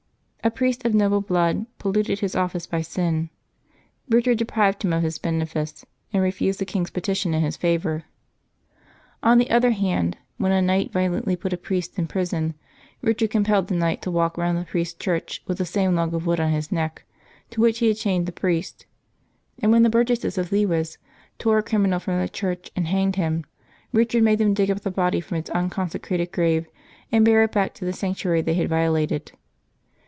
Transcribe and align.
A 0.43 0.49
priest 0.49 0.85
of 0.85 0.95
noble 0.95 1.21
blood 1.21 1.67
pol 1.77 1.91
luted 1.91 2.21
his 2.21 2.35
office 2.35 2.65
by 2.65 2.81
sin; 2.81 3.29
Eichard 4.09 4.37
deprived 4.37 4.81
him 4.81 4.91
of 4.91 5.03
his 5.03 5.19
bene 5.19 5.45
fice, 5.45 5.85
and 6.11 6.23
refused 6.23 6.57
the 6.57 6.65
king's 6.65 6.89
petition 6.89 7.35
in 7.35 7.43
his 7.43 7.55
favor. 7.55 8.05
On 9.21 9.37
the 9.37 9.45
April 9.55 9.61
4] 9.61 9.69
LIVES 9.69 9.77
OF 9.79 9.83
TEE 9.83 9.89
SAINTS 9.89 10.17
135 10.37 10.41
other 10.41 10.41
hand, 10.41 10.41
when 10.41 10.51
a 10.51 10.61
knight 10.65 10.91
violently 10.91 11.35
put 11.35 11.53
a 11.53 11.57
priest 11.63 11.99
in 11.99 12.07
prison, 12.07 12.55
Eichard 13.03 13.29
compelled 13.29 13.67
the 13.67 13.75
knight 13.75 14.01
to 14.01 14.09
walk 14.09 14.35
round 14.35 14.57
the 14.57 14.65
priest's 14.65 14.97
church 14.97 15.43
with 15.45 15.59
the 15.59 15.63
same 15.63 15.93
log 15.93 16.11
of 16.15 16.25
wood 16.25 16.39
on 16.39 16.49
his 16.51 16.71
neck 16.71 17.05
to 17.51 17.61
which 17.61 17.77
he 17.77 17.89
had 17.89 17.97
chained 17.97 18.25
the 18.25 18.31
priest; 18.31 18.87
and 19.61 19.71
when 19.71 19.83
the 19.83 19.91
hurgesses 19.91 20.39
of 20.39 20.51
Lewes 20.51 20.97
tore 21.37 21.59
a 21.59 21.63
criminal 21.63 21.99
from 21.99 22.19
the 22.19 22.27
church 22.27 22.71
and 22.75 22.87
hanged 22.87 23.15
him, 23.15 23.43
Eichard 23.93 24.23
made 24.23 24.39
them 24.39 24.55
dig 24.55 24.71
up 24.71 24.79
the 24.81 24.89
body 24.89 25.21
from 25.21 25.37
its 25.37 25.51
unconsecratcd 25.51 26.31
grave, 26.31 26.65
and 27.11 27.23
bear 27.25 27.43
it 27.43 27.51
back 27.51 27.75
to 27.75 27.85
the 27.85 27.93
sanctuary 27.93 28.41
they 28.41 28.55
had 28.55 28.69
violated. 28.69 29.33